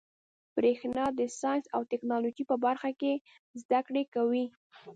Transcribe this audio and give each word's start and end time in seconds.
برېښنا 0.55 1.05
د 1.19 1.19
ساینس 1.39 1.65
او 1.75 1.81
ټيکنالوجۍ 1.91 2.43
په 2.51 2.55
برخه 2.65 2.89
کي 2.99 3.13
زده 3.61 3.79
کړي 3.87 4.03
کوي. 4.15 4.45